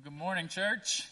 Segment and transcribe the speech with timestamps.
[0.00, 1.06] Well, good morning, church.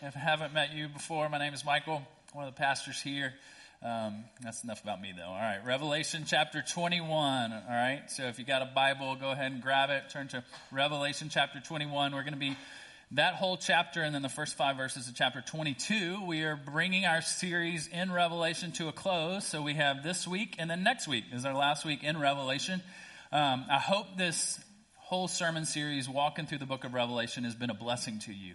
[0.00, 3.34] If I haven't met you before, my name is Michael, one of the pastors here.
[3.82, 5.24] Um, that's enough about me, though.
[5.24, 7.52] All right, Revelation chapter 21.
[7.52, 10.04] All right, so if you got a Bible, go ahead and grab it.
[10.08, 12.14] Turn to Revelation chapter 21.
[12.14, 12.56] We're going to be
[13.12, 16.24] that whole chapter and then the first five verses of chapter 22.
[16.26, 19.48] We are bringing our series in Revelation to a close.
[19.48, 22.82] So we have this week and then next week is our last week in Revelation.
[23.32, 24.60] Um, I hope this
[25.04, 28.54] whole sermon series, walking through the book of Revelation, has been a blessing to you.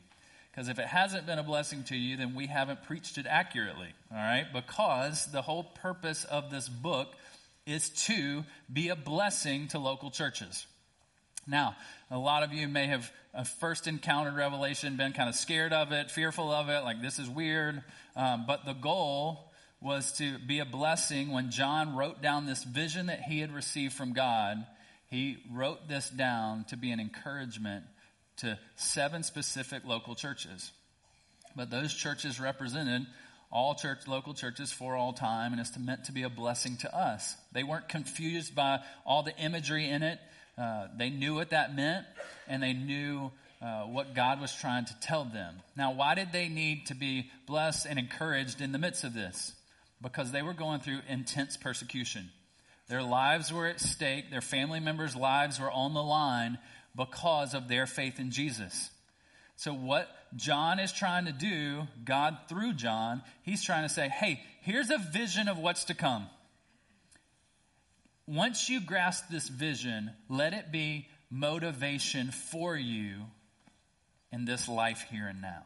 [0.51, 3.89] Because if it hasn't been a blessing to you, then we haven't preached it accurately,
[4.11, 4.47] all right?
[4.51, 7.13] Because the whole purpose of this book
[7.67, 10.65] is to be a blessing to local churches.
[11.45, 11.75] Now,
[12.09, 15.91] a lot of you may have uh, first encountered Revelation, been kind of scared of
[15.91, 17.83] it, fearful of it, like this is weird.
[18.15, 23.05] Um, but the goal was to be a blessing when John wrote down this vision
[23.05, 24.65] that he had received from God
[25.09, 27.85] he wrote this down to be an encouragement
[28.37, 30.71] to seven specific local churches.
[31.55, 33.05] But those churches represented
[33.51, 36.95] all church, local churches for all time, and it's meant to be a blessing to
[36.95, 37.35] us.
[37.51, 40.19] They weren't confused by all the imagery in it.
[40.57, 42.05] Uh, they knew what that meant,
[42.47, 43.31] and they knew
[43.61, 45.55] uh, what God was trying to tell them.
[45.75, 49.53] Now, why did they need to be blessed and encouraged in the midst of this?
[50.01, 52.29] Because they were going through intense persecution.
[52.89, 56.57] Their lives were at stake, their family members' lives were on the line
[56.95, 58.89] because of their faith in Jesus.
[59.55, 64.41] So, what John is trying to do, God through John, he's trying to say, hey,
[64.61, 66.27] here's a vision of what's to come.
[68.25, 73.17] Once you grasp this vision, let it be motivation for you
[74.31, 75.63] in this life here and now.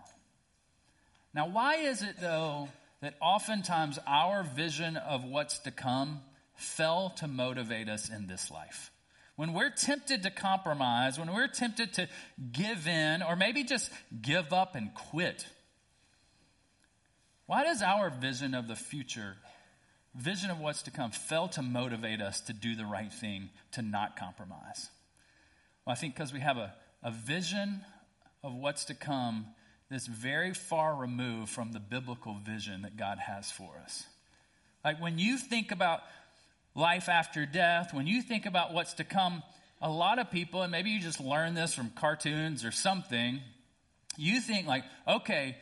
[1.33, 2.67] Now, why is it, though,
[3.01, 6.21] that oftentimes our vision of what's to come
[6.55, 8.91] fell to motivate us in this life.
[9.35, 12.07] When we're tempted to compromise, when we're tempted to
[12.51, 13.89] give in, or maybe just
[14.21, 15.45] give up and quit,
[17.47, 19.35] why does our vision of the future,
[20.15, 23.81] vision of what's to come, fail to motivate us to do the right thing, to
[23.81, 24.89] not compromise?
[25.85, 27.81] Well, I think because we have a, a vision
[28.43, 29.47] of what's to come
[29.89, 34.05] that's very far removed from the biblical vision that God has for us.
[34.83, 36.01] Like when you think about
[36.75, 39.43] life after death, when you think about what's to come,
[39.81, 43.41] a lot of people, and maybe you just learn this from cartoons or something,
[44.17, 45.57] you think like, okay,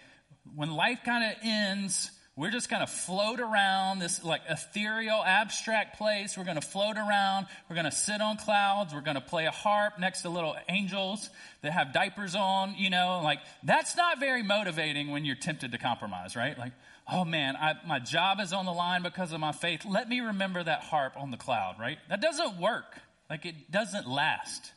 [0.55, 5.97] when life kind of ends, we're just going to float around this like ethereal, abstract
[5.97, 6.37] place.
[6.37, 7.47] We're going to float around.
[7.69, 8.93] We're going to sit on clouds.
[8.93, 11.29] We're going to play a harp next to little angels
[11.61, 15.77] that have diapers on, you know, like that's not very motivating when you're tempted to
[15.77, 16.57] compromise, right?
[16.57, 16.71] Like,
[17.11, 19.85] oh man, I, my job is on the line because of my faith.
[19.85, 21.97] Let me remember that harp on the cloud, right?
[22.09, 22.97] That doesn't work.
[23.29, 24.71] Like it doesn't last.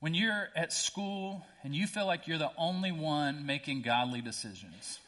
[0.00, 4.98] When you're at school and you feel like you're the only one making godly decisions,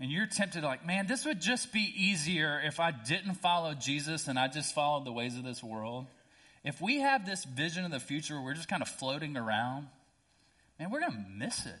[0.00, 4.28] and you're tempted like, man, this would just be easier if I didn't follow Jesus
[4.28, 6.06] and I just followed the ways of this world.
[6.64, 9.88] If we have this vision of the future we're just kind of floating around,
[10.78, 11.80] man, we're going to miss it.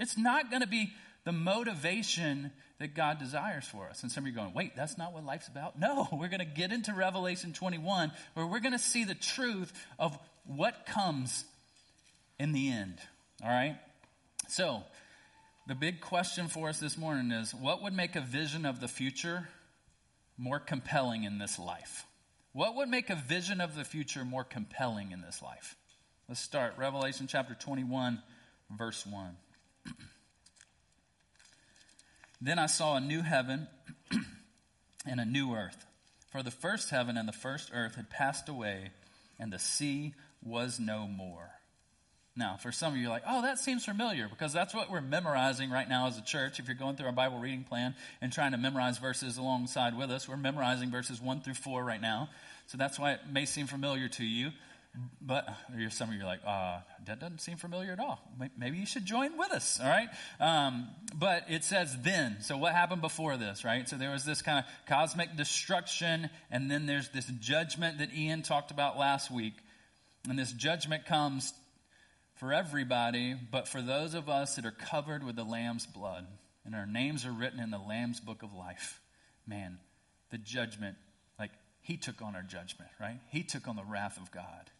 [0.00, 0.92] It's not going to be
[1.24, 4.02] the motivation that God desires for us.
[4.02, 5.78] And some of you are going, wait, that's not what life's about?
[5.78, 9.72] No, we're going to get into Revelation 21 where we're going to see the truth
[9.98, 11.44] of what comes
[12.38, 12.96] in the end.
[13.44, 13.76] All right?
[14.48, 14.82] So,
[15.68, 18.88] the big question for us this morning is what would make a vision of the
[18.88, 19.46] future
[20.38, 22.06] more compelling in this life?
[22.52, 25.76] What would make a vision of the future more compelling in this life?
[26.28, 26.74] Let's start.
[26.78, 28.22] Revelation chapter 21,
[28.70, 29.36] verse 1.
[32.40, 33.68] then I saw a new heaven
[35.06, 35.86] and a new earth.
[36.30, 38.90] For the first heaven and the first earth had passed away,
[39.38, 41.50] and the sea was no more.
[42.36, 45.70] Now, for some of you, like, oh, that seems familiar because that's what we're memorizing
[45.70, 46.60] right now as a church.
[46.60, 50.10] If you're going through our Bible reading plan and trying to memorize verses alongside with
[50.10, 52.30] us, we're memorizing verses 1 through 4 right now.
[52.68, 54.52] So that's why it may seem familiar to you.
[55.20, 55.48] But
[55.90, 58.20] some of you are like, uh, that doesn't seem familiar at all.
[58.58, 60.08] Maybe you should join with us, all right?
[60.40, 62.38] Um, but it says then.
[62.40, 63.88] So what happened before this, right?
[63.88, 68.42] So there was this kind of cosmic destruction, and then there's this judgment that Ian
[68.42, 69.54] talked about last week.
[70.28, 71.52] And this judgment comes
[72.34, 76.26] for everybody, but for those of us that are covered with the Lamb's blood,
[76.64, 79.00] and our names are written in the Lamb's book of life.
[79.46, 79.78] Man,
[80.30, 80.96] the judgment,
[81.38, 83.20] like, he took on our judgment, right?
[83.30, 84.70] He took on the wrath of God.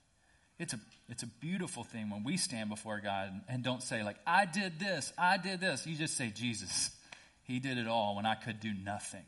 [0.61, 4.19] It's a, it's a beautiful thing when we stand before God and don't say, like,
[4.27, 5.87] I did this, I did this.
[5.87, 6.91] You just say, Jesus,
[7.45, 9.25] He did it all when I could do nothing.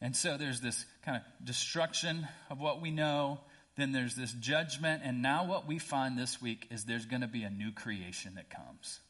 [0.00, 3.40] And so there's this kind of destruction of what we know.
[3.76, 5.02] Then there's this judgment.
[5.04, 8.36] And now, what we find this week is there's going to be a new creation
[8.36, 9.00] that comes.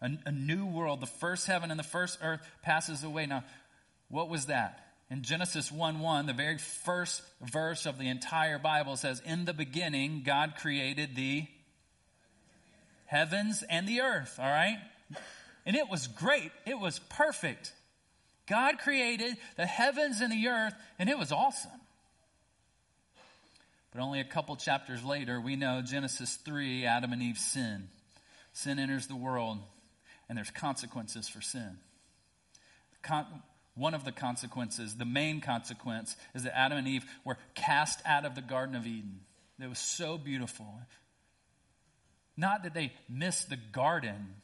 [0.00, 1.00] A, a, new world.
[1.00, 3.26] The first heaven and the first earth passes away.
[3.26, 3.44] Now,
[4.08, 4.85] what was that?
[5.10, 9.54] In Genesis 1 1, the very first verse of the entire Bible says, In the
[9.54, 11.46] beginning, God created the
[13.04, 14.78] heavens and the earth, all right?
[15.64, 16.50] And it was great.
[16.66, 17.72] It was perfect.
[18.48, 21.70] God created the heavens and the earth, and it was awesome.
[23.92, 27.88] But only a couple chapters later, we know Genesis 3 Adam and Eve sin.
[28.52, 29.58] Sin enters the world,
[30.28, 31.78] and there's consequences for sin.
[33.02, 33.42] Con-
[33.76, 38.24] one of the consequences, the main consequence, is that Adam and Eve were cast out
[38.24, 39.20] of the Garden of Eden.
[39.60, 40.66] It was so beautiful.
[42.36, 44.34] Not that they missed the garden,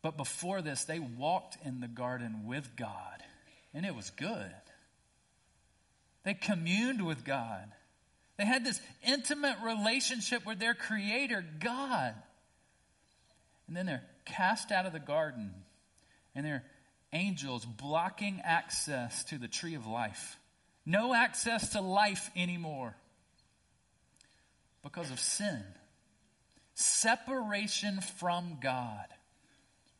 [0.00, 3.22] but before this, they walked in the garden with God,
[3.74, 4.52] and it was good.
[6.24, 7.72] They communed with God.
[8.36, 12.14] They had this intimate relationship with their Creator, God.
[13.66, 15.52] And then they're cast out of the garden,
[16.34, 16.64] and they're
[17.12, 20.38] angels blocking access to the tree of life.
[20.84, 22.94] No access to life anymore
[24.82, 25.62] because of sin.
[26.74, 29.06] Separation from God.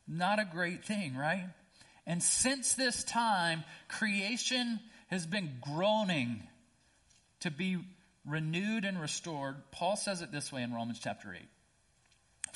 [0.07, 1.49] Not a great thing, right?
[2.05, 6.43] And since this time, creation has been groaning
[7.41, 7.77] to be
[8.25, 9.55] renewed and restored.
[9.71, 11.41] Paul says it this way in Romans chapter 8.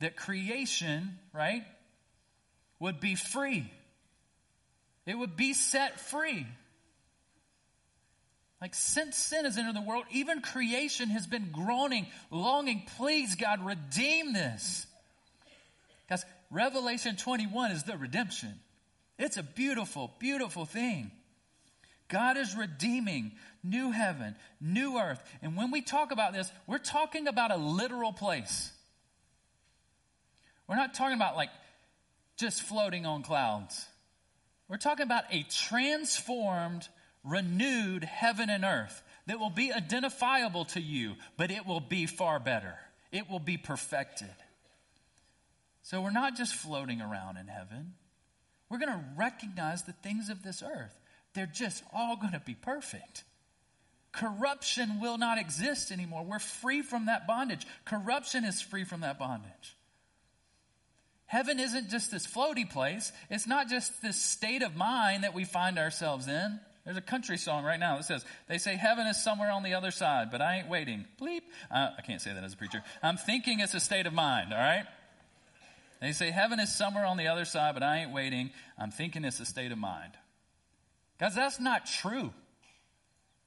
[0.00, 1.64] that creation, right,
[2.78, 3.70] would be free.
[5.06, 6.46] It would be set free.
[8.60, 13.64] Like since sin has entered the world, even creation has been groaning, longing, please God,
[13.64, 14.86] redeem this.
[16.06, 18.54] Because Revelation 21 is the redemption.
[19.18, 21.10] It's a beautiful, beautiful thing.
[22.08, 25.22] God is redeeming new heaven, new earth.
[25.42, 28.72] And when we talk about this, we're talking about a literal place.
[30.68, 31.50] We're not talking about like
[32.36, 33.86] just floating on clouds.
[34.68, 36.86] We're talking about a transformed,
[37.24, 42.38] renewed heaven and earth that will be identifiable to you, but it will be far
[42.38, 42.74] better.
[43.10, 44.34] It will be perfected.
[45.82, 47.94] So we're not just floating around in heaven.
[48.68, 50.98] We're going to recognize the things of this earth.
[51.34, 53.24] They're just all going to be perfect.
[54.12, 56.24] Corruption will not exist anymore.
[56.24, 57.66] We're free from that bondage.
[57.86, 59.76] Corruption is free from that bondage.
[61.28, 63.12] Heaven isn't just this floaty place.
[63.30, 66.58] It's not just this state of mind that we find ourselves in.
[66.86, 69.74] There's a country song right now that says, they say heaven is somewhere on the
[69.74, 71.04] other side, but I ain't waiting.
[71.20, 71.42] Bleep.
[71.70, 72.82] Uh, I can't say that as a preacher.
[73.02, 74.86] I'm thinking it's a state of mind, all right?
[76.00, 78.48] They say heaven is somewhere on the other side, but I ain't waiting.
[78.78, 80.12] I'm thinking it's a state of mind.
[81.20, 82.32] Guys, that's not true.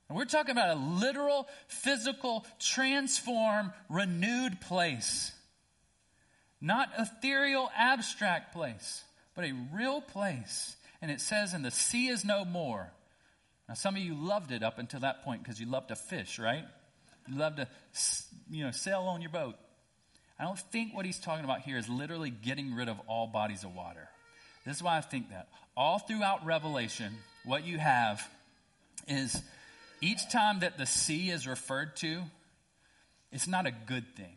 [0.07, 5.31] And we're talking about a literal, physical, transform, renewed place.
[6.61, 9.03] Not ethereal, abstract place,
[9.35, 10.75] but a real place.
[11.01, 12.91] And it says, and the sea is no more.
[13.67, 16.37] Now, some of you loved it up until that point because you loved to fish,
[16.37, 16.65] right?
[17.27, 17.67] You love to,
[18.49, 19.55] you know, sail on your boat.
[20.39, 23.63] I don't think what he's talking about here is literally getting rid of all bodies
[23.63, 24.09] of water.
[24.65, 25.47] This is why I think that.
[25.75, 27.13] All throughout Revelation,
[27.45, 28.21] what you have
[29.07, 29.41] is
[30.01, 32.21] each time that the sea is referred to,
[33.31, 34.35] it's not a good thing.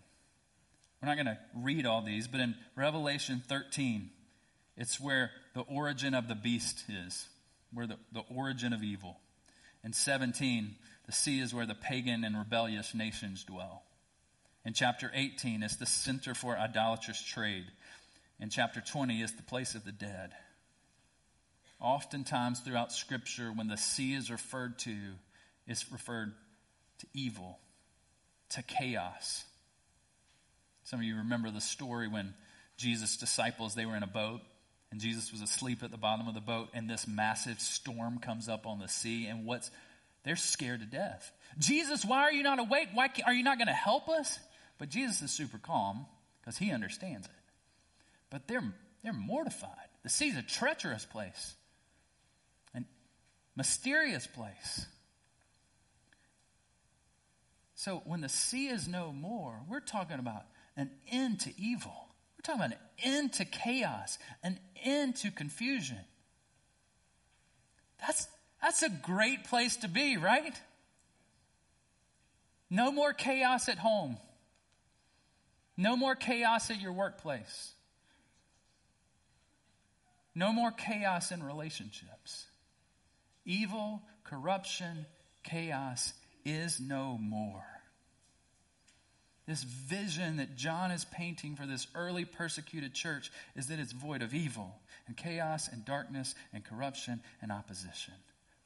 [1.05, 4.09] We're not going to read all these, but in Revelation 13,
[4.75, 7.29] it's where the origin of the beast is,
[7.75, 9.21] where the, the origin of evil.
[9.85, 13.83] In 17, the sea is where the pagan and rebellious nations dwell.
[14.65, 17.67] In chapter 18, it's the center for idolatrous trade.
[18.41, 20.33] In chapter 20, it's the place of the dead.
[21.81, 24.97] Oftentimes throughout Scripture, when the sea is referred to,
[25.67, 26.33] it's referred
[27.01, 27.59] to evil,
[28.49, 29.45] to chaos,
[30.85, 32.35] some of you remember the story when
[32.77, 34.41] Jesus' disciples, they were in a boat
[34.91, 38.49] and Jesus was asleep at the bottom of the boat and this massive storm comes
[38.49, 39.71] up on the sea and what's
[40.25, 41.31] they're scared to death.
[41.59, 42.89] Jesus, why are you not awake?
[42.95, 44.39] Why are you not going to help us?
[44.79, 46.07] But Jesus is super calm
[46.41, 47.33] because he understands it.
[48.31, 49.71] But they're they're mortified.
[50.03, 51.55] The sea's a treacherous place.
[52.75, 52.83] A
[53.55, 54.87] mysterious place.
[57.75, 60.45] So when the sea is no more, we're talking about
[60.77, 61.95] an end to evil.
[62.37, 65.99] We're talking about an end to chaos, an end to confusion.
[68.01, 68.27] That's,
[68.61, 70.55] that's a great place to be, right?
[72.71, 74.19] No more chaos at home.
[75.77, 77.73] No more chaos at your workplace.
[80.35, 82.47] No more chaos in relationships.
[83.45, 85.07] Evil, corruption,
[85.45, 86.13] chaos
[86.45, 87.65] is no more.
[89.47, 94.23] This vision that John is painting for this early persecuted church is that it's void
[94.23, 94.75] of evil
[95.07, 98.15] and chaos and darkness and corruption and opposition.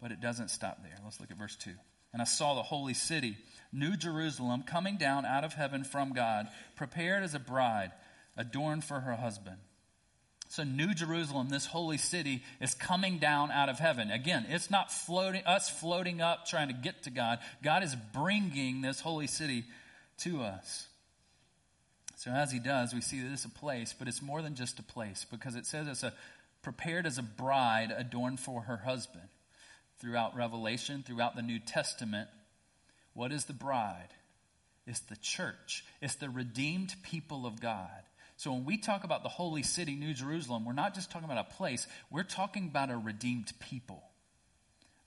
[0.01, 0.97] But it doesn't stop there.
[1.05, 1.71] Let's look at verse 2.
[2.13, 3.37] And I saw the holy city,
[3.73, 7.91] New Jerusalem, coming down out of heaven from God, prepared as a bride,
[8.37, 9.57] adorned for her husband.
[10.51, 14.11] So New Jerusalem, this holy city, is coming down out of heaven.
[14.11, 17.41] Again, it's not floating, us floating up trying to get to God.
[17.63, 19.65] God is bringing this holy city
[20.19, 20.87] to us.
[22.17, 24.79] So as he does, we see that it's a place, but it's more than just
[24.79, 26.13] a place because it says it's a
[26.63, 29.29] prepared as a bride adorned for her husband.
[30.01, 32.29] Throughout Revelation, throughout the New Testament,
[33.15, 34.09] what is the bride?
[34.87, 35.85] It's the church.
[36.01, 37.89] It's the redeemed people of God.
[38.37, 41.47] So when we talk about the holy city, New Jerusalem, we're not just talking about
[41.51, 44.03] a place, we're talking about a redeemed people.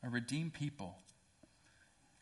[0.03, 0.97] A redeemed people.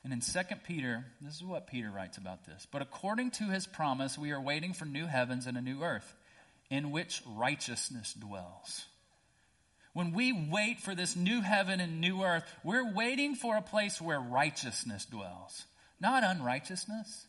[0.04, 2.66] And in 2 Peter, this is what Peter writes about this.
[2.72, 6.16] But according to his promise, we are waiting for new heavens and a new earth
[6.70, 8.86] in which righteousness dwells.
[9.94, 14.00] When we wait for this new heaven and new earth, we're waiting for a place
[14.00, 15.66] where righteousness dwells,
[16.00, 17.26] not unrighteousness.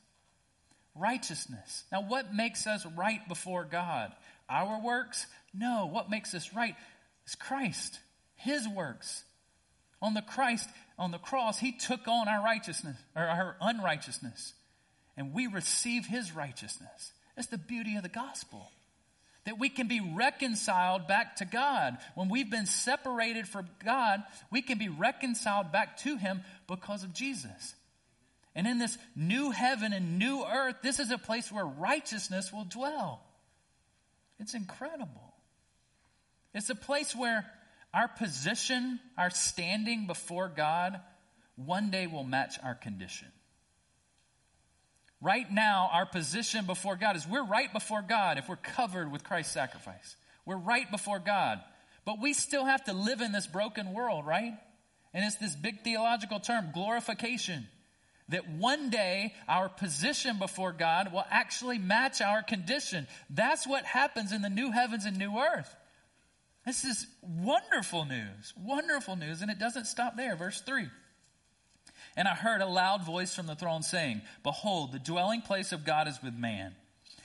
[0.95, 1.85] Righteousness.
[1.91, 4.12] Now, what makes us right before God?
[4.49, 5.27] Our works?
[5.55, 5.87] No.
[5.87, 6.75] What makes us right
[7.27, 7.99] is Christ,
[8.35, 9.23] His works.
[10.03, 10.69] On the Christ,
[11.00, 14.52] on the cross, he took on our righteousness or our unrighteousness,
[15.16, 17.12] and we receive his righteousness.
[17.35, 18.71] That's the beauty of the gospel.
[19.47, 21.97] That we can be reconciled back to God.
[22.14, 27.14] When we've been separated from God, we can be reconciled back to him because of
[27.14, 27.75] Jesus.
[28.54, 32.64] And in this new heaven and new earth, this is a place where righteousness will
[32.64, 33.23] dwell.
[34.38, 35.35] It's incredible.
[36.52, 37.47] It's a place where
[37.92, 41.00] our position, our standing before God,
[41.56, 43.28] one day will match our condition.
[45.20, 49.25] Right now, our position before God is we're right before God if we're covered with
[49.25, 50.16] Christ's sacrifice.
[50.47, 51.61] We're right before God.
[52.06, 54.54] But we still have to live in this broken world, right?
[55.12, 57.68] And it's this big theological term, glorification.
[58.30, 63.06] That one day our position before God will actually match our condition.
[63.28, 65.75] That's what happens in the new heavens and new earth.
[66.64, 68.52] This is wonderful news.
[68.57, 69.43] Wonderful news.
[69.43, 70.37] And it doesn't stop there.
[70.37, 70.88] Verse 3.
[72.17, 75.85] And I heard a loud voice from the throne saying, Behold, the dwelling place of
[75.85, 76.75] God is with man.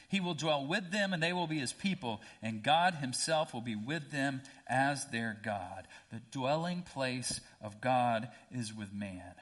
[0.08, 3.62] He will dwell with them, and they will be his people, and God himself will
[3.62, 5.88] be with them as their God.
[6.12, 9.34] The dwelling place of God is with man.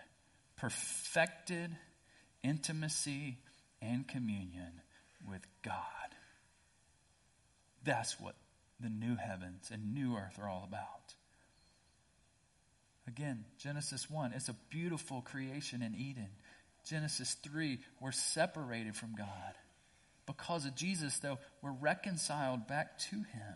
[0.56, 1.76] Perfected
[2.44, 3.38] intimacy
[3.82, 4.82] and communion
[5.30, 5.76] with God.
[7.84, 8.36] That's what
[8.80, 11.16] the new heavens and new earth are all about.
[13.08, 16.30] Again, Genesis 1, it's a beautiful creation in Eden.
[16.88, 19.54] Genesis 3, we're separated from God.
[20.26, 23.56] Because of Jesus, though, we're reconciled back to Him.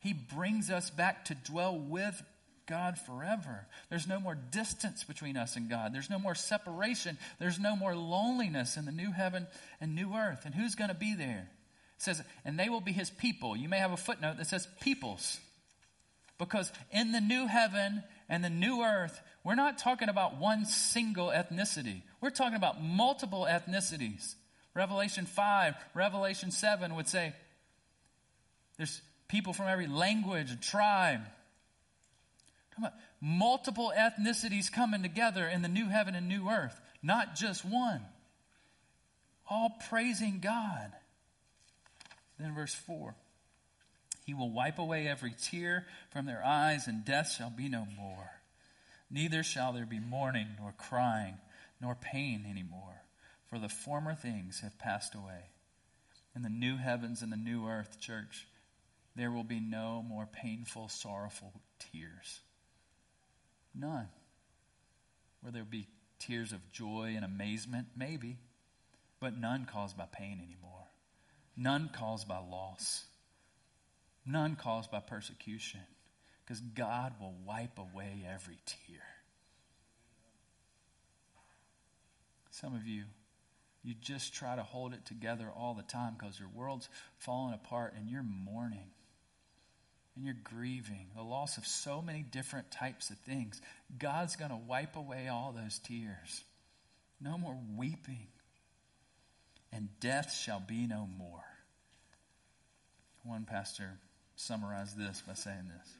[0.00, 2.22] He brings us back to dwell with
[2.66, 3.66] God forever.
[3.90, 5.92] There's no more distance between us and God.
[5.92, 7.18] There's no more separation.
[7.38, 9.46] There's no more loneliness in the new heaven
[9.80, 10.46] and new earth.
[10.46, 11.50] And who's going to be there?
[12.00, 13.54] It says, and they will be his people.
[13.54, 15.38] You may have a footnote that says peoples.
[16.38, 21.28] Because in the new heaven and the new earth, we're not talking about one single
[21.28, 22.00] ethnicity.
[22.22, 24.34] We're talking about multiple ethnicities.
[24.72, 27.34] Revelation 5, Revelation 7 would say
[28.78, 31.20] there's people from every language and tribe.
[33.20, 38.00] multiple ethnicities coming together in the new heaven and new earth, not just one.
[39.50, 40.92] All praising God.
[42.40, 43.14] Then verse 4
[44.24, 48.30] He will wipe away every tear from their eyes, and death shall be no more.
[49.10, 51.34] Neither shall there be mourning, nor crying,
[51.80, 53.02] nor pain anymore,
[53.48, 55.50] for the former things have passed away.
[56.34, 58.46] In the new heavens and the new earth, church,
[59.16, 61.52] there will be no more painful, sorrowful
[61.92, 62.40] tears.
[63.74, 64.08] None.
[65.42, 67.88] Will there will be tears of joy and amazement?
[67.96, 68.38] Maybe.
[69.18, 70.79] But none caused by pain anymore.
[71.62, 73.04] None caused by loss.
[74.24, 75.80] None caused by persecution.
[76.42, 79.02] Because God will wipe away every tear.
[82.50, 83.04] Some of you,
[83.82, 86.88] You just try to hold it together all the time because your world's
[87.18, 88.90] falling apart and you're mourning
[90.14, 93.60] and you're grieving the loss of so many different types of things.
[93.98, 96.44] God's going to wipe away all those tears.
[97.20, 98.26] No more weeping.
[99.72, 101.44] And death shall be no more.
[103.24, 103.98] One pastor
[104.36, 105.94] summarized this by saying this.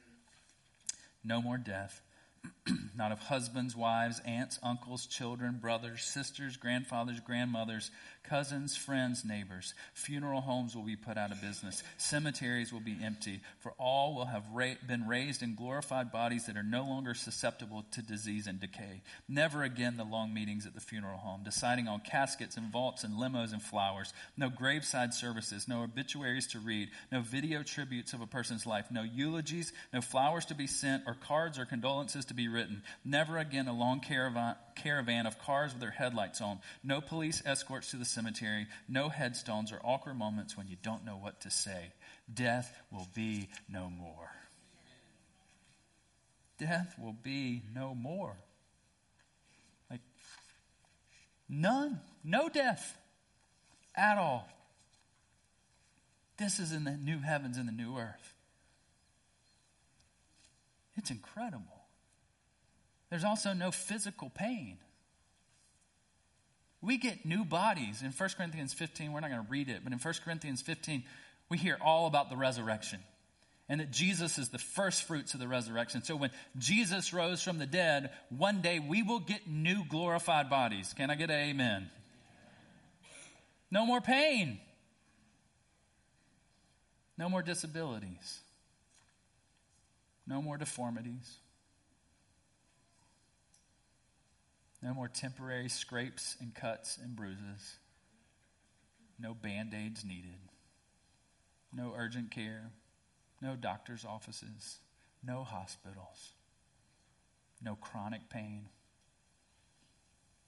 [1.23, 2.01] No more death.
[2.97, 7.91] Not of husbands, wives, aunts, uncles, children, brothers, sisters, grandfathers, grandmothers,
[8.23, 9.75] cousins, friends, neighbors.
[9.95, 11.83] Funeral homes will be put out of business.
[11.99, 16.57] Cemeteries will be empty, for all will have ra- been raised in glorified bodies that
[16.57, 19.03] are no longer susceptible to disease and decay.
[19.29, 23.15] Never again the long meetings at the funeral home, deciding on caskets and vaults and
[23.15, 24.13] limos and flowers.
[24.37, 29.03] No graveside services, no obituaries to read, no video tributes of a person's life, no
[29.03, 32.83] eulogies, no flowers to be sent, or cards or condolences to be written.
[33.05, 36.59] Never again a long caravan, caravan of cars with their headlights on.
[36.83, 38.67] No police escorts to the cemetery.
[38.89, 41.93] No headstones or awkward moments when you don't know what to say.
[42.33, 44.31] Death will be no more.
[46.59, 48.37] Death will be no more.
[49.91, 50.01] Like,
[51.49, 52.01] none.
[52.23, 52.99] No death
[53.95, 54.49] at all.
[56.37, 58.35] This is in the new heavens and the new earth.
[60.97, 61.65] It's incredible.
[63.09, 64.79] There's also no physical pain.
[66.83, 68.03] We get new bodies.
[68.03, 71.05] In 1 Corinthians 15, we're not going to read it, but in 1 Corinthians 15,
[71.49, 73.01] we hear all about the resurrection
[73.71, 76.03] and that Jesus is the first fruits of the resurrection.
[76.03, 80.93] So when Jesus rose from the dead, one day we will get new glorified bodies.
[80.97, 81.89] Can I get an amen?
[83.71, 84.59] No more pain.
[87.17, 88.41] No more disabilities.
[90.27, 91.37] No more deformities.
[94.83, 97.77] No more temporary scrapes and cuts and bruises.
[99.19, 100.39] No band aids needed.
[101.73, 102.71] No urgent care.
[103.43, 104.79] No doctor's offices.
[105.23, 106.33] No hospitals.
[107.63, 108.69] No chronic pain.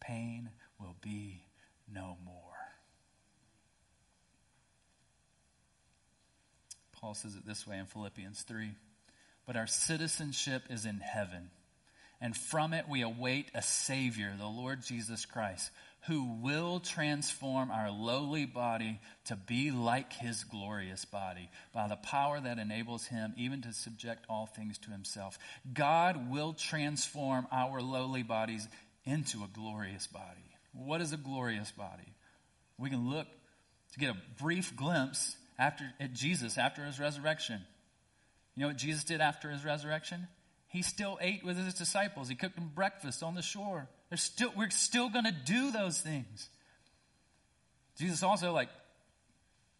[0.01, 1.45] Pain will be
[1.92, 2.35] no more.
[6.92, 8.71] Paul says it this way in Philippians 3
[9.45, 11.51] But our citizenship is in heaven
[12.22, 15.70] and from it we await a Savior, the Lord Jesus Christ,
[16.06, 22.40] who will transform our lowly body to be like his glorious body by the power
[22.40, 25.37] that enables him even to subject all things to himself.
[25.74, 28.68] God will transform our lowly bodies
[29.04, 30.24] into a glorious body.
[30.72, 32.14] What is a glorious body?
[32.78, 33.26] We can look
[33.94, 37.61] to get a brief glimpse after at Jesus after his resurrection.
[38.54, 40.28] You know what Jesus did after his resurrection?
[40.72, 42.30] He still ate with his disciples.
[42.30, 43.88] He cooked them breakfast on the shore.
[44.14, 46.48] Still, we're still going to do those things.
[47.98, 48.70] Jesus also, like,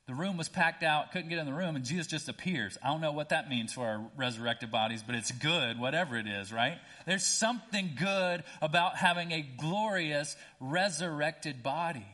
[0.07, 2.77] the room was packed out, couldn't get in the room, and Jesus just appears.
[2.85, 6.27] I don't know what that means for our resurrected bodies, but it's good, whatever it
[6.27, 6.77] is, right?
[7.07, 12.07] There's something good about having a glorious resurrected body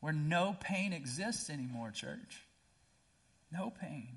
[0.00, 2.46] where no pain exists anymore, church.
[3.52, 4.16] No pain.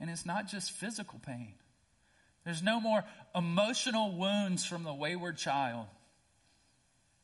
[0.00, 1.54] And it's not just physical pain.
[2.48, 3.04] There's no more
[3.36, 5.84] emotional wounds from the wayward child.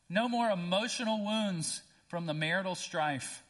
[0.07, 3.41] No more emotional wounds from the marital strife.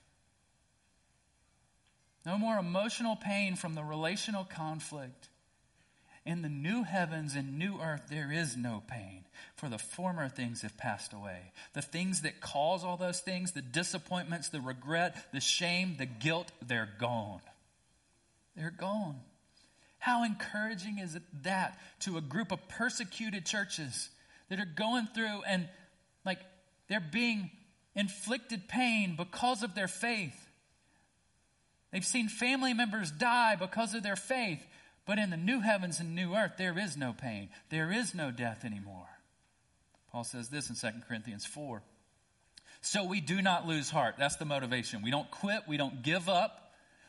[2.26, 5.28] No more emotional pain from the relational conflict.
[6.26, 9.26] In the new heavens and new earth, there is no pain,
[9.58, 11.52] for the former things have passed away.
[11.74, 16.50] The things that cause all those things, the disappointments, the regret, the shame, the guilt,
[16.66, 17.42] they're gone.
[18.56, 19.20] They're gone.
[20.06, 24.08] How encouraging is that to a group of persecuted churches
[24.50, 25.68] that are going through and
[26.24, 26.38] like
[26.88, 27.50] they're being
[27.96, 30.39] inflicted pain because of their faith?
[31.91, 34.63] They've seen family members die because of their faith,
[35.08, 38.30] but in the new heavens and new earth, there is no pain, there is no
[38.30, 39.10] death anymore.
[40.12, 41.82] Paul says this in 2 Corinthians 4.
[42.82, 44.18] So we do not lose heart.
[44.20, 45.02] That's the motivation.
[45.02, 46.64] We don't quit, we don't give up.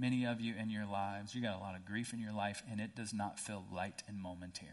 [0.00, 2.62] many of you in your lives, you got a lot of grief in your life,
[2.70, 4.70] and it does not feel light and momentary.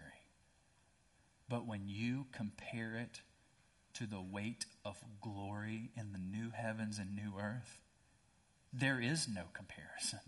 [1.49, 3.21] But when you compare it
[3.95, 7.81] to the weight of glory in the new heavens and new earth,
[8.71, 10.19] there is no comparison.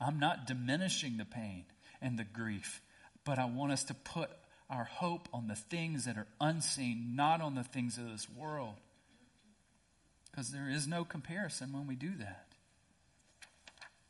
[0.00, 1.64] I'm not diminishing the pain
[2.00, 2.80] and the grief,
[3.24, 4.30] but I want us to put
[4.70, 8.74] our hope on the things that are unseen, not on the things of this world.
[10.30, 12.53] Because there is no comparison when we do that.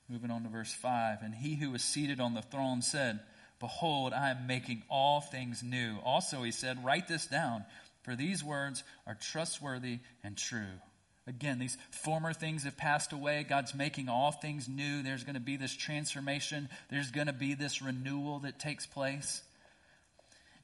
[0.08, 1.22] Moving on to verse 5.
[1.22, 3.20] And he who was seated on the throne said,
[3.60, 5.96] Behold, I am making all things new.
[6.04, 7.64] Also, he said, Write this down,
[8.02, 10.80] for these words are trustworthy and true.
[11.26, 13.46] Again, these former things have passed away.
[13.48, 15.02] God's making all things new.
[15.02, 19.42] There's going to be this transformation, there's going to be this renewal that takes place.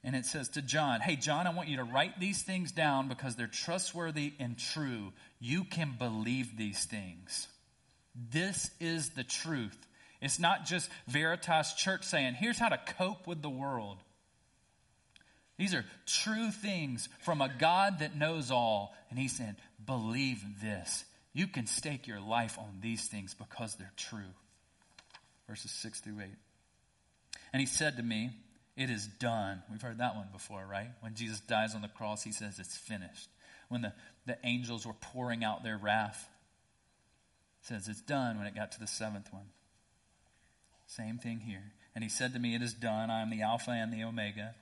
[0.03, 3.07] And it says to John, Hey, John, I want you to write these things down
[3.07, 5.13] because they're trustworthy and true.
[5.39, 7.47] You can believe these things.
[8.15, 9.77] This is the truth.
[10.21, 13.97] It's not just Veritas Church saying, here's how to cope with the world.
[15.57, 18.95] These are true things from a God that knows all.
[19.09, 21.05] And He said, believe this.
[21.33, 24.33] You can stake your life on these things because they're true.
[25.47, 26.25] Verses 6 through 8.
[27.53, 28.31] And He said to me,
[28.75, 29.63] It is done.
[29.71, 30.89] We've heard that one before, right?
[31.01, 33.29] When Jesus dies on the cross, He says, It's finished.
[33.69, 33.93] When the,
[34.25, 36.27] the angels were pouring out their wrath,
[37.61, 39.49] says it's done when it got to the seventh one.
[40.87, 41.71] Same thing here.
[41.95, 43.09] And he said to me, It is done.
[43.09, 44.55] I am the Alpha and the Omega,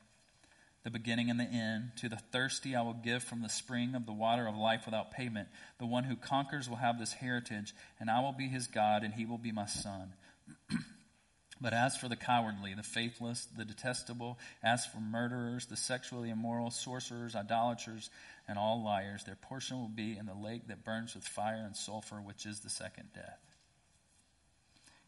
[0.84, 1.92] the beginning and the end.
[1.98, 5.12] To the thirsty I will give from the spring of the water of life without
[5.12, 5.48] payment.
[5.80, 9.14] The one who conquers will have this heritage, and I will be his God, and
[9.14, 10.14] he will be my son.
[11.62, 16.72] But as for the cowardly, the faithless, the detestable, as for murderers, the sexually immoral,
[16.72, 18.10] sorcerers, idolaters,
[18.50, 21.76] and all liars, their portion will be in the lake that burns with fire and
[21.76, 23.40] sulfur, which is the second death.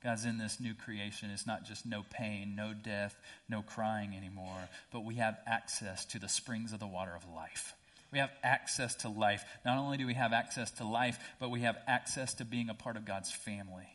[0.04, 3.16] God's in this new creation, it's not just no pain, no death,
[3.50, 7.74] no crying anymore, but we have access to the springs of the water of life.
[8.12, 9.44] We have access to life.
[9.66, 12.76] Not only do we have access to life, but we have access to being a
[12.76, 13.88] part of God's family.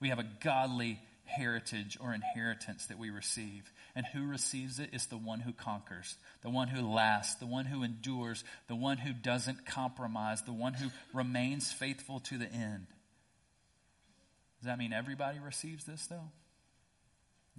[0.00, 3.72] We have a godly heritage or inheritance that we receive.
[3.94, 7.64] And who receives it is the one who conquers, the one who lasts, the one
[7.64, 12.86] who endures, the one who doesn't compromise, the one who remains faithful to the end.
[14.60, 16.30] Does that mean everybody receives this, though?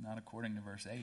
[0.01, 0.97] Not according to verse 8.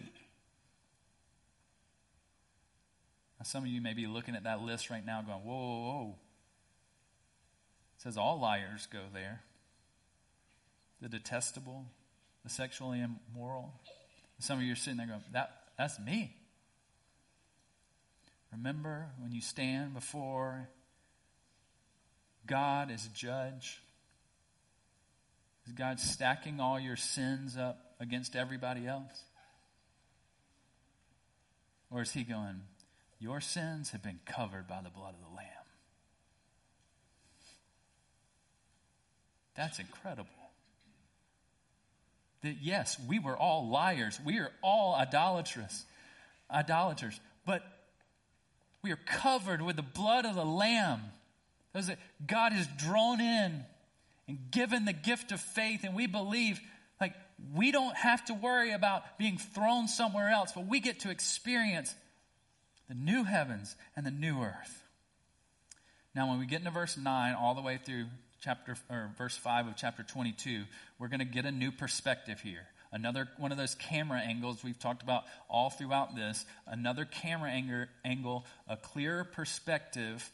[3.39, 5.81] Now, some of you may be looking at that list right now going, whoa, whoa,
[5.81, 6.15] whoa.
[7.97, 9.43] It says all liars go there.
[11.01, 11.87] The detestable,
[12.45, 13.73] the sexually immoral.
[14.39, 16.35] Some of you are sitting there going, that, that's me.
[18.53, 20.69] Remember when you stand before
[22.47, 23.81] God as a judge?
[25.67, 29.23] Is God stacking all your sins up against everybody else?
[31.91, 32.63] Or is He going,
[33.21, 35.47] Your sins have been covered by the blood of the Lamb?
[39.55, 40.42] That's incredible
[42.43, 44.19] that yes, we were all liars.
[44.25, 45.85] We are all idolatrous,
[46.51, 47.19] idolaters.
[47.47, 47.63] But
[48.83, 51.01] we are covered with the blood of the Lamb.
[51.73, 53.65] That God has drawn in
[54.29, 56.61] and given the gift of faith, and we believe
[57.01, 57.15] like
[57.55, 61.95] we don't have to worry about being thrown somewhere else, but we get to experience
[62.89, 64.83] the new heavens and the new earth.
[66.15, 68.07] Now, when we get into verse 9, all the way through
[68.43, 70.65] chapter or verse 5 of chapter 22,
[70.99, 72.67] we're going to get a new perspective here.
[72.91, 77.51] Another one of those camera angles we've talked about all throughout this, another camera
[78.05, 80.31] angle, a clearer perspective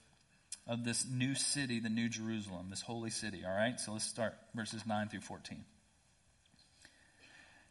[0.66, 3.42] of this new city, the new Jerusalem, this holy city.
[3.46, 3.78] All right?
[3.78, 5.64] So let's start verses 9 through 14.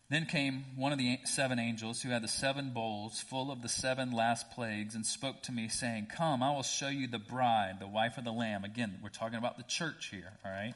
[0.10, 3.67] Then came one of the seven angels who had the seven bowls full of the
[3.67, 7.78] seven last plagues and spoke to me, saying, Come, I will show you the bride,
[7.82, 8.63] the wife of the Lamb.
[8.63, 10.76] Again, we're talking about the church here, all right?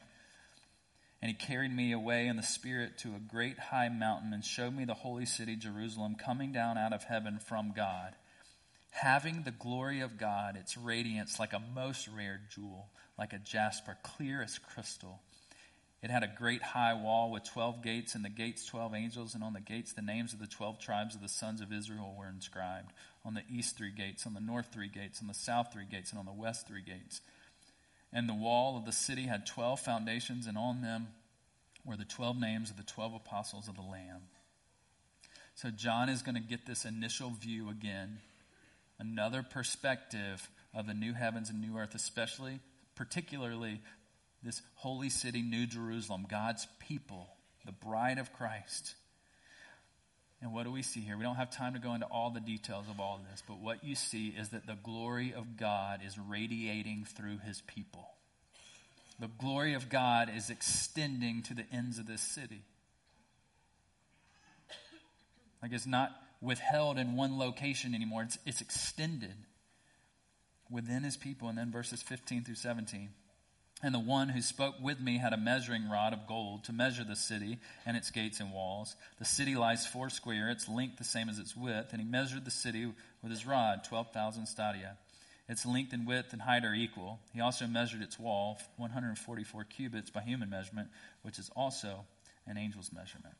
[1.21, 4.75] And he carried me away in the Spirit to a great high mountain and showed
[4.75, 8.15] me the holy city, Jerusalem, coming down out of heaven from God,
[8.89, 13.97] having the glory of God, its radiance like a most rare jewel, like a jasper,
[14.03, 15.21] clear as crystal.
[16.03, 19.43] It had a great high wall with 12 gates, and the gates 12 angels, and
[19.43, 22.27] on the gates the names of the 12 tribes of the sons of Israel were
[22.27, 22.91] inscribed.
[23.23, 26.09] On the east three gates, on the north three gates, on the south three gates,
[26.09, 27.21] and on the west three gates.
[28.11, 31.07] And the wall of the city had 12 foundations, and on them
[31.85, 34.21] were the 12 names of the 12 apostles of the Lamb.
[35.53, 38.19] So John is going to get this initial view again,
[38.97, 42.59] another perspective of the new heavens and new earth, especially,
[42.95, 43.81] particularly
[44.43, 47.29] this holy city, New Jerusalem, God's people,
[47.65, 48.95] the bride of Christ.
[50.41, 51.15] And what do we see here?
[51.17, 53.83] We don't have time to go into all the details of all this, but what
[53.83, 58.09] you see is that the glory of God is radiating through his people.
[59.19, 62.63] The glory of God is extending to the ends of this city.
[65.61, 69.35] Like it's not withheld in one location anymore, it's, it's extended
[70.71, 71.49] within his people.
[71.49, 73.09] And then verses 15 through 17.
[73.83, 77.03] And the one who spoke with me had a measuring rod of gold to measure
[77.03, 78.95] the city and its gates and walls.
[79.17, 81.91] The city lies four square, its length the same as its width.
[81.91, 84.97] And he measured the city with his rod, 12,000 stadia.
[85.49, 87.19] Its length and width and height are equal.
[87.33, 90.89] He also measured its wall, 144 cubits by human measurement,
[91.23, 92.05] which is also
[92.45, 93.35] an angel's measurement.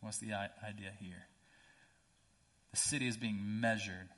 [0.00, 1.28] What's the idea here?
[2.72, 4.08] The city is being measured.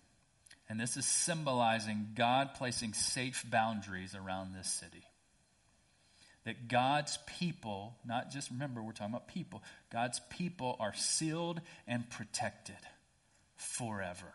[0.71, 5.05] And this is symbolizing God placing safe boundaries around this city
[6.47, 12.09] that God's people, not just remember, we're talking about people, God's people are sealed and
[12.09, 12.77] protected
[13.57, 14.33] forever.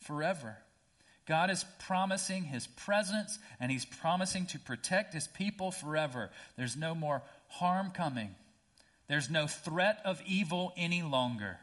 [0.00, 0.56] Forever.
[1.26, 6.30] God is promising his presence and he's promising to protect his people forever.
[6.56, 8.34] There's no more harm coming,
[9.06, 11.58] there's no threat of evil any longer.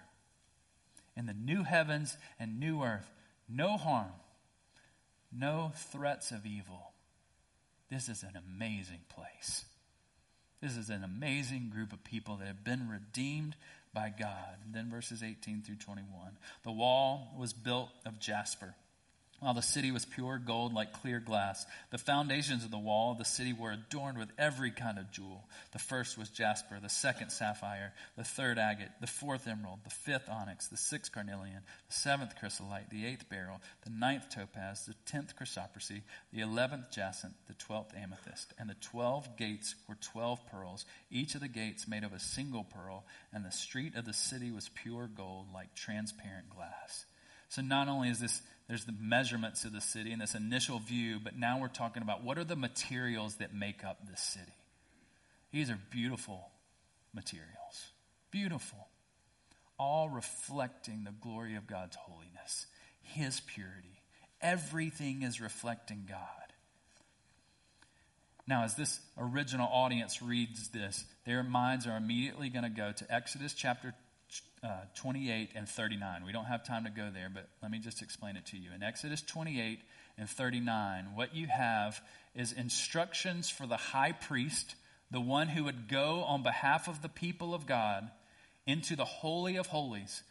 [1.16, 3.12] In the new heavens and new earth,
[3.50, 4.12] no harm,
[5.32, 6.87] no threats of evil.
[7.90, 9.66] This is an amazing place.
[10.62, 13.56] This is an amazing group of people that have been redeemed
[13.94, 14.58] by God.
[14.66, 16.38] And then verses 18 through 21.
[16.64, 18.76] The wall was built of jasper
[19.40, 21.66] while the city was pure gold like clear glass.
[21.92, 25.46] The foundations of the wall of the city were adorned with every kind of jewel.
[25.74, 30.28] The first was jasper, the second sapphire, the third agate, the fourth emerald, the fifth
[30.28, 35.36] onyx, the sixth carnelian, the seventh chrysolite, the eighth beryl, the ninth topaz, the tenth
[35.36, 36.02] chrysoprase,
[36.34, 38.54] the eleventh jacinth, the twelfth amethyst.
[38.58, 42.64] And the twelve gates were twelve pearls, each of the gates made of a single
[42.64, 47.06] pearl, and the street of the city was pure gold like transparent glass.
[47.50, 51.20] So not only is this there's the measurements of the city and this initial view,
[51.24, 54.52] but now we're talking about what are the materials that make up this city.
[55.52, 56.50] These are beautiful
[57.14, 57.92] materials.
[58.30, 58.88] Beautiful.
[59.80, 62.66] All reflecting the glory of God's holiness,
[63.02, 64.02] His purity.
[64.42, 66.28] Everything is reflecting God.
[68.48, 73.14] Now, as this original audience reads this, their minds are immediately going to go to
[73.14, 73.94] Exodus chapter
[74.64, 76.24] uh, 28 and 39.
[76.26, 78.70] We don't have time to go there, but let me just explain it to you.
[78.76, 79.80] In Exodus 28
[80.18, 82.02] and 39, what you have
[82.36, 84.76] is instructions for the high priest,
[85.12, 88.10] the one who would go on behalf of the people of God
[88.66, 90.24] into the Holy of Holies.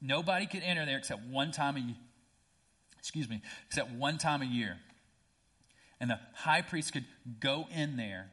[0.00, 1.96] Nobody could enter there except one time a year.
[2.98, 4.76] Excuse me, except one time a year.
[6.00, 7.04] And the high priest could
[7.40, 8.30] go in there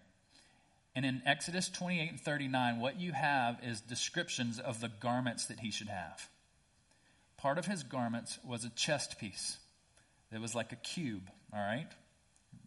[0.95, 5.60] and in Exodus 28 and 39, what you have is descriptions of the garments that
[5.60, 6.29] he should have.
[7.38, 9.58] Part of his garments was a chest piece.
[10.31, 11.89] It was like a cube, all right?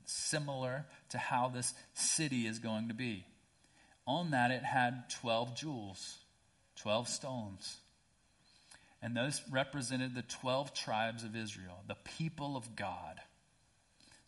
[0.05, 3.25] Similar to how this city is going to be.
[4.07, 6.19] On that, it had 12 jewels,
[6.77, 7.79] 12 stones.
[9.01, 13.21] And those represented the 12 tribes of Israel, the people of God.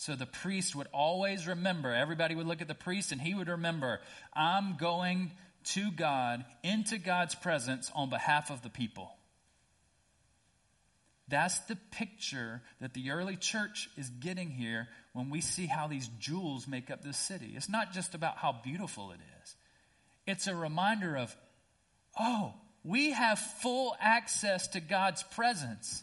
[0.00, 3.48] So the priest would always remember, everybody would look at the priest and he would
[3.48, 4.00] remember,
[4.32, 5.32] I'm going
[5.74, 9.14] to God, into God's presence on behalf of the people.
[11.28, 16.08] That's the picture that the early church is getting here when we see how these
[16.18, 17.52] jewels make up this city.
[17.54, 19.54] It's not just about how beautiful it is,
[20.26, 21.36] it's a reminder of,
[22.18, 26.02] oh, we have full access to God's presence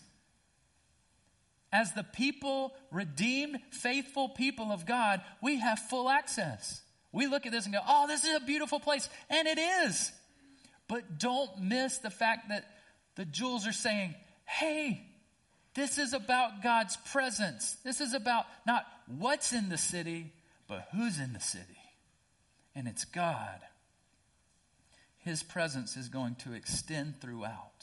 [1.77, 6.81] as the people, redeemed, faithful people of God, we have full access.
[7.11, 9.07] We look at this and go, oh, this is a beautiful place.
[9.29, 10.11] And it is.
[10.87, 12.65] But don't miss the fact that
[13.15, 15.05] the jewels are saying, hey,
[15.75, 17.77] this is about God's presence.
[17.83, 20.33] This is about not what's in the city,
[20.67, 21.77] but who's in the city.
[22.73, 23.59] And it's God.
[25.19, 27.76] His presence is going to extend throughout.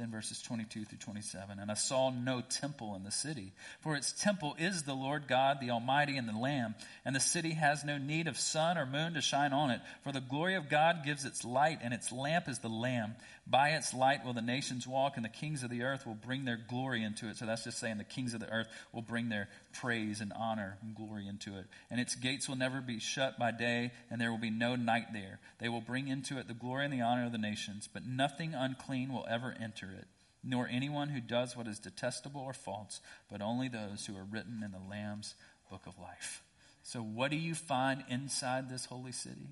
[0.00, 1.58] Then verses 22 through 27.
[1.58, 5.58] And I saw no temple in the city, for its temple is the Lord God,
[5.60, 6.74] the Almighty, and the Lamb.
[7.04, 10.10] And the city has no need of sun or moon to shine on it, for
[10.10, 13.14] the glory of God gives its light, and its lamp is the Lamb.
[13.50, 16.44] By its light will the nations walk, and the kings of the earth will bring
[16.44, 17.36] their glory into it.
[17.36, 20.78] So that's just saying the kings of the earth will bring their praise and honor
[20.80, 21.66] and glory into it.
[21.90, 25.12] And its gates will never be shut by day, and there will be no night
[25.12, 25.40] there.
[25.58, 28.54] They will bring into it the glory and the honor of the nations, but nothing
[28.54, 30.06] unclean will ever enter it,
[30.44, 34.62] nor anyone who does what is detestable or false, but only those who are written
[34.64, 35.34] in the Lamb's
[35.68, 36.44] book of life.
[36.84, 39.48] So, what do you find inside this holy city?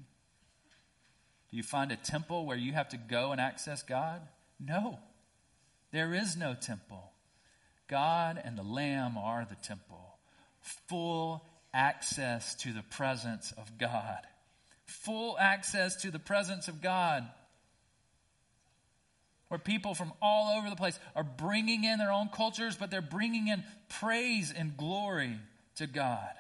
[1.51, 4.21] Do you find a temple where you have to go and access God?
[4.61, 4.99] No,
[5.93, 7.13] there is no temple.
[7.89, 10.19] God and the Lamb are the temple.
[10.89, 14.19] Full access to the presence of God.
[14.85, 17.27] Full access to the presence of God.
[19.49, 23.01] Where people from all over the place are bringing in their own cultures, but they're
[23.01, 25.39] bringing in praise and glory
[25.77, 26.35] to God.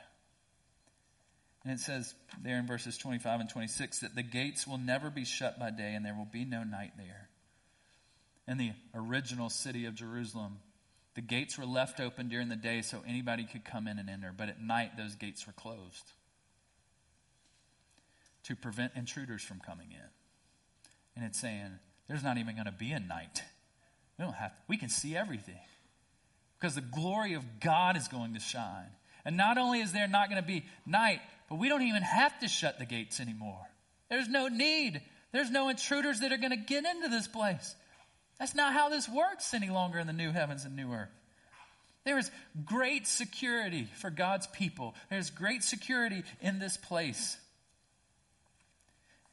[1.65, 5.25] And it says there in verses 25 and 26 that the gates will never be
[5.25, 7.29] shut by day and there will be no night there.
[8.47, 10.59] In the original city of Jerusalem,
[11.15, 14.33] the gates were left open during the day so anybody could come in and enter,
[14.35, 16.13] but at night those gates were closed
[18.45, 20.09] to prevent intruders from coming in.
[21.17, 23.43] And it's saying there's not even going to be a night.
[24.19, 25.61] We don't have we can see everything.
[26.59, 28.91] Because the glory of God is going to shine.
[29.25, 32.39] And not only is there not going to be night, but we don't even have
[32.41, 33.67] to shut the gates anymore.
[34.09, 35.01] There's no need.
[35.33, 37.75] There's no intruders that are going to get into this place.
[38.39, 41.11] That's not how this works any longer in the new heavens and new earth.
[42.05, 42.31] There is
[42.65, 44.95] great security for God's people.
[45.11, 47.37] There's great security in this place.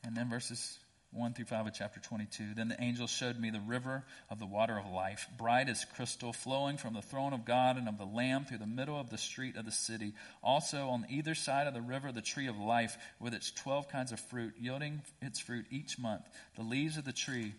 [0.03, 0.77] And then verses
[1.15, 2.55] 1 through 5 of chapter 22.
[2.55, 6.33] Then the angel showed me the river of the water of life, bright as crystal,
[6.33, 9.17] flowing from the throne of God and of the Lamb through the middle of the
[9.17, 10.13] street of the city.
[10.43, 14.11] Also on either side of the river, the tree of life, with its 12 kinds
[14.11, 16.27] of fruit, yielding its fruit each month.
[16.57, 17.53] The leaves of the tree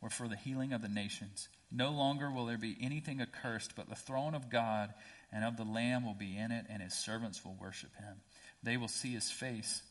[0.00, 1.48] were for the healing of the nations.
[1.70, 4.92] No longer will there be anything accursed, but the throne of God
[5.30, 8.16] and of the Lamb will be in it, and his servants will worship him.
[8.62, 9.82] They will see his face,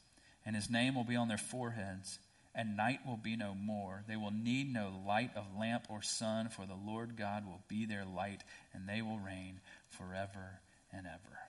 [0.43, 2.17] and his name will be on their foreheads
[2.53, 4.03] and night will be no more.
[4.07, 7.85] They will need no light of lamp or sun, for the Lord God will be
[7.85, 10.59] their light, and they will reign forever
[10.91, 11.39] and ever.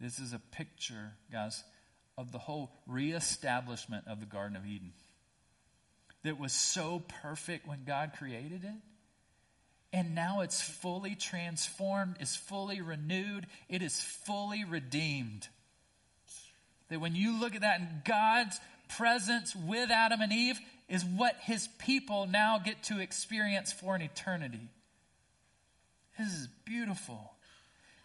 [0.00, 1.62] This is a picture, guys,
[2.16, 4.92] of the whole reestablishment of the Garden of Eden.
[6.22, 8.74] That was so perfect when God created it.
[9.92, 15.48] And now it's fully transformed, is fully renewed, it is fully redeemed.
[16.90, 18.58] That when you look at that and God's
[18.96, 24.02] presence with Adam and Eve is what his people now get to experience for an
[24.02, 24.68] eternity.
[26.18, 27.32] This is beautiful.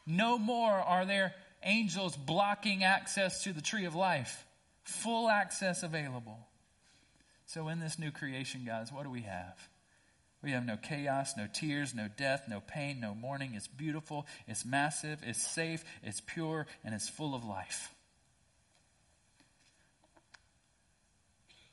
[0.05, 4.45] No more are there angels blocking access to the tree of life,
[4.83, 6.47] full access available.
[7.47, 9.55] So, in this new creation, guys, what do we have?
[10.43, 13.53] We have no chaos, no tears, no death, no pain, no mourning.
[13.55, 17.94] It's beautiful, it's massive, it's safe, it's pure, and it's full of life.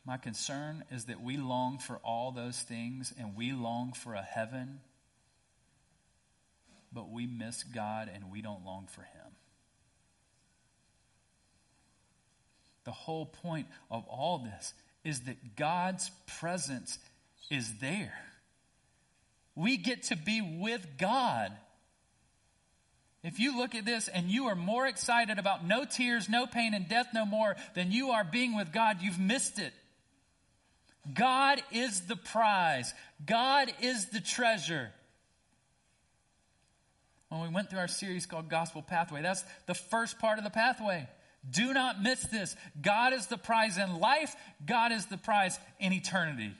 [0.04, 4.22] My concern is that we long for all those things and we long for a
[4.22, 4.80] heaven,
[6.92, 9.32] but we miss God and we don't long for Him.
[12.84, 16.98] The whole point of all this is that God's presence
[17.48, 18.14] is there.
[19.54, 21.52] We get to be with God.
[23.22, 26.74] If you look at this and you are more excited about no tears, no pain,
[26.74, 29.72] and death no more than you are being with God, you've missed it.
[31.12, 32.92] God is the prize.
[33.24, 34.90] God is the treasure.
[37.28, 40.50] When we went through our series called Gospel Pathway, that's the first part of the
[40.50, 41.08] pathway.
[41.48, 42.54] Do not miss this.
[42.80, 44.34] God is the prize in life,
[44.64, 46.52] God is the prize in eternity.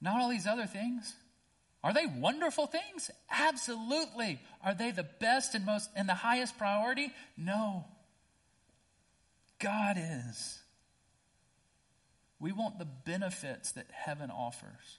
[0.00, 1.14] Not all these other things.
[1.82, 3.10] Are they wonderful things?
[3.30, 4.38] Absolutely.
[4.62, 7.10] Are they the best and most and the highest priority?
[7.36, 7.84] No.
[9.58, 10.58] God is.
[12.44, 14.98] We want the benefits that heaven offers.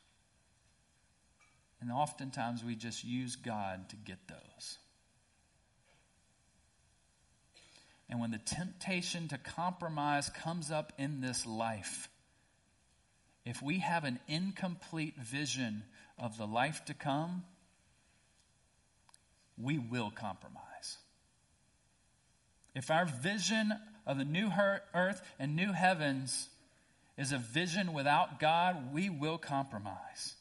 [1.79, 4.79] And oftentimes we just use God to get those.
[8.09, 12.09] And when the temptation to compromise comes up in this life,
[13.45, 15.83] if we have an incomplete vision
[16.17, 17.43] of the life to come,
[19.55, 20.97] we will compromise.
[22.73, 23.71] If our vision
[24.07, 24.49] of the new
[24.95, 26.49] earth and new heavens
[27.17, 30.35] is a vision without God, we will compromise.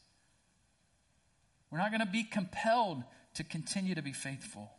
[1.70, 3.02] We're not going to be compelled
[3.34, 4.70] to continue to be faithful.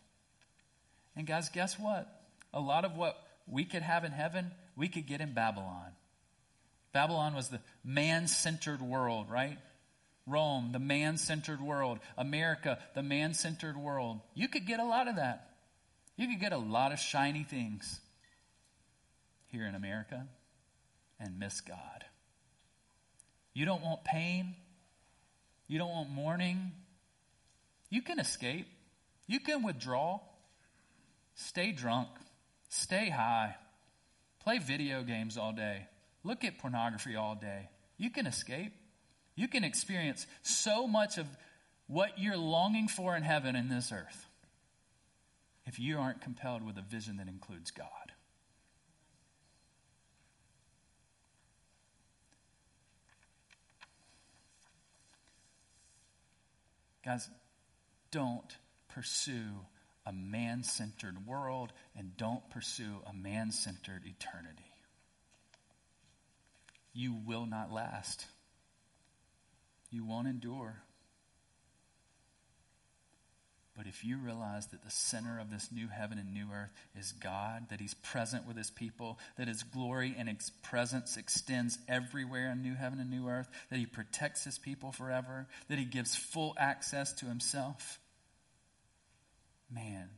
[1.16, 2.08] And guys, guess what?
[2.54, 3.18] A lot of what
[3.48, 5.92] we could have in heaven, we could get in Babylon.
[6.94, 9.58] Babylon was the man centered world, right?
[10.28, 12.00] Rome, the man centered world.
[12.18, 14.22] America, the man centered world.
[14.34, 15.50] You could get a lot of that.
[16.18, 18.00] You could get a lot of shiny things
[19.48, 20.26] here in America
[21.20, 22.06] and miss God.
[23.54, 24.56] You don't want pain.
[25.68, 26.72] You don't want mourning.
[27.90, 28.68] You can escape.
[29.28, 30.20] You can withdraw.
[31.36, 32.10] Stay drunk.
[32.70, 33.56] Stay high.
[34.44, 35.88] Play video games all day.
[36.24, 37.70] Look at pornography all day.
[37.98, 38.74] You can escape.
[39.36, 41.28] You can experience so much of
[41.88, 44.26] what you're longing for in heaven in this earth
[45.66, 47.88] if you aren't compelled with a vision that includes God.
[57.06, 57.30] Guys,
[58.10, 59.52] don't pursue
[60.08, 64.72] a man centered world and don't pursue a man centered eternity.
[66.94, 68.26] You will not last,
[69.92, 70.82] you won't endure.
[73.78, 77.12] But if you realize that the center of this new heaven and new earth is
[77.12, 82.52] God, that He's present with His people, that His glory and His presence extends everywhere
[82.52, 86.16] in new heaven and new earth, that He protects His people forever, that He gives
[86.16, 88.00] full access to Himself,
[89.70, 90.10] man,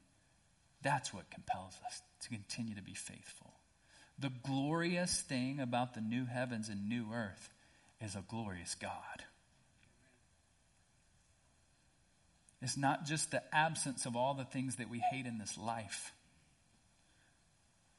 [0.84, 3.54] that's what compels us to continue to be faithful.
[4.20, 7.50] The glorious thing about the new heavens and new earth
[8.02, 9.24] is a glorious God.
[12.62, 16.12] It's not just the absence of all the things that we hate in this life.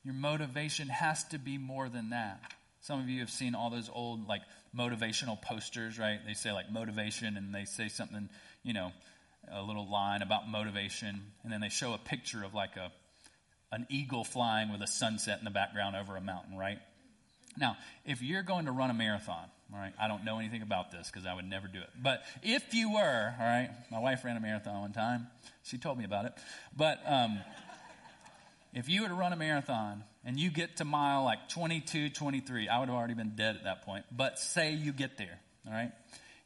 [0.04, 2.40] Your motivation has to be more than that.
[2.80, 4.42] Some of you have seen all those old, like,
[4.76, 6.18] motivational posters, right?
[6.26, 8.28] They say, like, motivation, and they say something,
[8.62, 8.92] you know,
[9.50, 12.90] a little line about motivation, and then they show a picture of, like, a,
[13.72, 16.78] an eagle flying with a sunset in the background over a mountain, right?
[17.57, 20.90] Now, if you're going to run a marathon, all right, I don't know anything about
[20.90, 21.90] this because I would never do it.
[22.01, 25.26] But if you were, all right, my wife ran a marathon one time.
[25.64, 26.32] She told me about it.
[26.76, 27.38] But um,
[28.72, 32.68] if you were to run a marathon and you get to mile like 22, 23,
[32.68, 34.05] I would have already been dead at that point.
[34.11, 35.92] But say you get there, all right?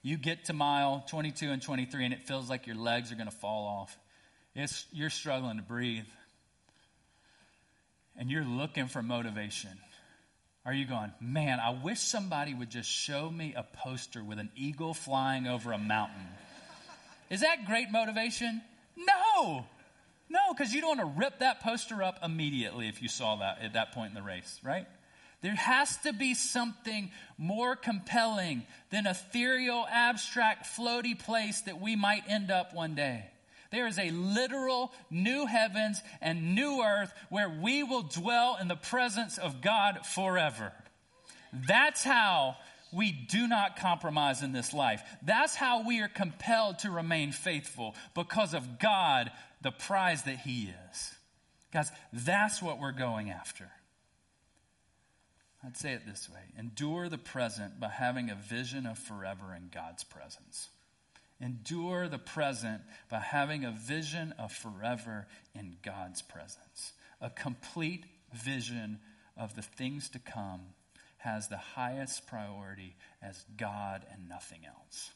[0.03, 3.31] You get to mile 22 and 23 and it feels like your legs are going
[3.31, 3.97] to fall off.
[4.55, 6.05] It's, you're struggling to breathe.
[8.17, 9.71] And you're looking for motivation.
[10.65, 14.51] Are you going, man, I wish somebody would just show me a poster with an
[14.55, 16.29] eagle flying over a mountain?
[17.31, 18.63] Is that great motivation?
[18.97, 19.67] No.
[20.29, 23.61] No, because you don't want to rip that poster up immediately if you saw that
[23.61, 24.87] at that point in the race, right?
[25.41, 32.23] There has to be something more compelling than ethereal, abstract, floaty place that we might
[32.29, 33.32] end up one day.
[33.73, 38.77] There is a literal new heavens and new earth where we will dwell in the
[38.77, 40.73] presence of God forever.
[41.53, 42.57] That's how
[42.93, 45.03] we do not compromise in this life.
[45.23, 49.31] That's how we are compelled to remain faithful because of God,
[49.63, 51.15] the prize that He is.
[51.73, 53.71] Guys, that's what we're going after.
[55.65, 59.71] I'd say it this way endure the present by having a vision of forever in
[59.73, 60.69] God's presence.
[61.43, 65.27] Endure the present by having a vision of forever
[65.57, 66.93] in God's presence.
[67.21, 69.01] A complete vision
[69.37, 70.61] of the things to come
[71.19, 75.11] has the highest priority as God and nothing else.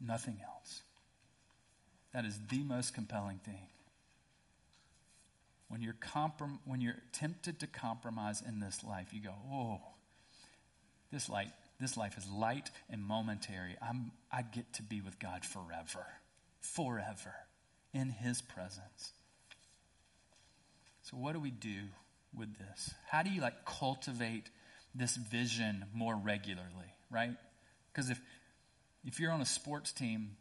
[0.00, 0.82] Nothing else.
[2.12, 3.68] That is the most compelling thing.
[5.68, 9.80] When you're, comprom- when you're tempted to compromise in this life, you go, oh,
[11.12, 11.50] this light
[11.80, 13.76] this life is light and momentary.
[13.82, 16.06] I'm, I get to be with God forever,
[16.60, 17.34] forever,
[17.92, 19.12] in His presence.
[21.02, 21.82] So, what do we do
[22.34, 22.94] with this?
[23.08, 24.50] How do you like cultivate
[24.94, 27.36] this vision more regularly, right?
[27.92, 28.20] Because if
[29.04, 30.36] if you're on a sports team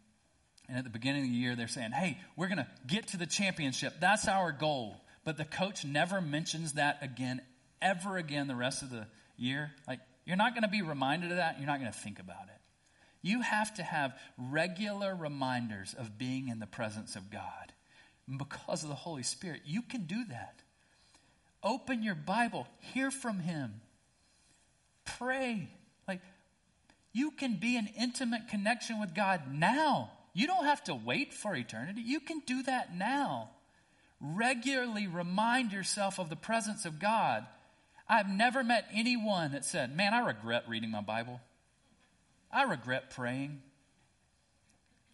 [0.67, 3.17] and at the beginning of the year they're saying, "Hey, we're going to get to
[3.17, 3.95] the championship.
[3.99, 7.41] That's our goal." But the coach never mentions that again
[7.81, 9.07] ever again the rest of the
[9.37, 9.71] year.
[9.87, 11.57] Like you're not going to be reminded of that.
[11.57, 12.61] You're not going to think about it.
[13.21, 17.73] You have to have regular reminders of being in the presence of God.
[18.27, 20.61] And because of the Holy Spirit, you can do that.
[21.63, 23.81] Open your Bible, hear from Him,
[25.05, 25.69] pray.
[26.07, 26.21] Like,
[27.13, 30.11] you can be in intimate connection with God now.
[30.33, 32.01] You don't have to wait for eternity.
[32.01, 33.49] You can do that now.
[34.21, 37.45] Regularly remind yourself of the presence of God
[38.07, 41.41] I've never met anyone that said, Man, I regret reading my Bible.
[42.51, 43.61] I regret praying.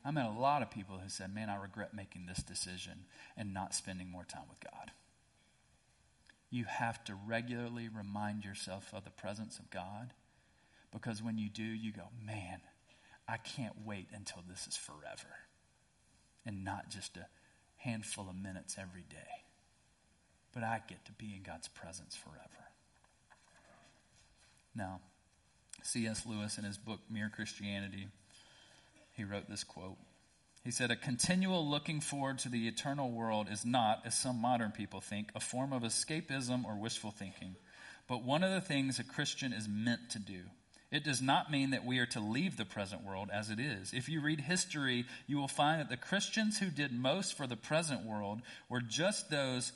[0.04, 3.06] I met a lot of people who said, Man, I regret making this decision
[3.38, 4.92] and not spending more time with God.
[6.50, 10.14] You have to regularly remind yourself of the presence of God
[10.92, 12.60] because when you do, you go, Man,
[13.28, 15.30] I can't wait until this is forever
[16.46, 17.28] and not just a
[17.78, 19.46] handful of minutes every day.
[20.54, 22.61] But I get to be in God's presence forever.
[24.76, 25.02] Now,
[25.84, 26.26] C.S.
[26.26, 28.08] Lewis, in his book Mere Christianity,
[29.14, 29.98] he wrote this quote.
[30.64, 34.72] He said, A continual looking forward to the eternal world is not, as some modern
[34.72, 37.56] people think, a form of escapism or wishful thinking,
[38.08, 40.42] but one of the things a Christian is meant to do.
[40.92, 43.94] It does not mean that we are to leave the present world as it is.
[43.94, 47.56] If you read history, you will find that the Christians who did most for the
[47.56, 49.72] present world were just those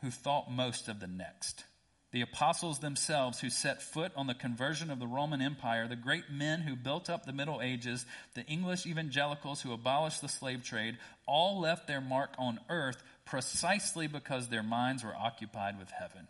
[0.00, 1.64] who thought most of the next.
[2.12, 6.30] The apostles themselves who set foot on the conversion of the Roman Empire, the great
[6.30, 10.98] men who built up the Middle Ages, the English evangelicals who abolished the slave trade,
[11.26, 16.28] all left their mark on earth precisely because their minds were occupied with heaven.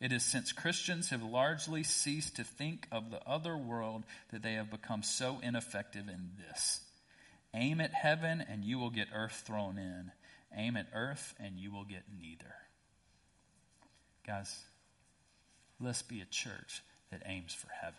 [0.00, 4.54] It is since Christians have largely ceased to think of the other world that they
[4.54, 6.80] have become so ineffective in this.
[7.54, 10.10] Aim at heaven and you will get earth thrown in.
[10.56, 12.54] Aim at earth and you will get neither.
[14.26, 14.64] Guys,
[15.80, 17.98] let's be a church that aims for heaven.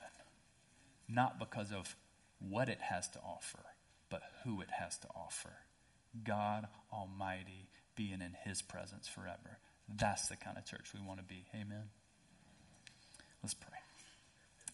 [1.07, 1.95] Not because of
[2.39, 3.63] what it has to offer,
[4.09, 5.53] but who it has to offer.
[6.23, 9.57] God Almighty being in His presence forever.
[9.87, 11.45] That's the kind of church we want to be.
[11.53, 11.83] Amen.
[13.43, 13.77] Let's pray.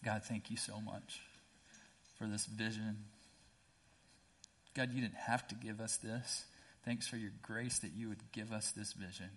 [0.04, 1.20] God, thank you so much
[2.18, 2.96] for this vision.
[4.74, 6.44] God, you didn't have to give us this.
[6.84, 9.28] Thanks for your grace that you would give us this vision.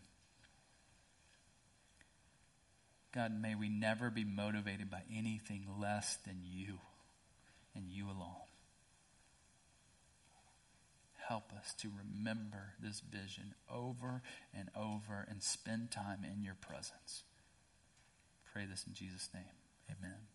[3.16, 6.80] God, may we never be motivated by anything less than you
[7.74, 8.36] and you alone.
[11.28, 14.22] Help us to remember this vision over
[14.53, 17.24] and over and spend time in your presence.
[18.53, 19.43] Pray this in Jesus' name.
[19.89, 20.34] Amen.